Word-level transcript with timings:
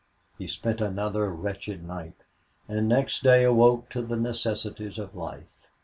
He 0.39 0.47
spent 0.47 0.81
another 0.81 1.29
wretched 1.29 1.83
night, 1.83 2.15
and 2.67 2.89
next 2.89 3.21
day 3.21 3.43
awoke 3.43 3.87
to 3.89 4.01
the 4.01 4.17
necessities 4.17 4.97
of 4.97 5.13
life. 5.13 5.67